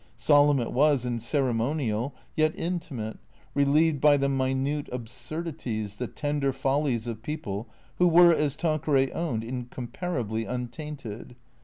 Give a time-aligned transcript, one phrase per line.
[0.17, 3.19] Solemn it was and ceremonial, yet intimate,
[3.53, 9.43] relieved by the minute absurdities, the tender follies of people who were, as Tanqueray owned,
[9.43, 11.35] incomparably untainted.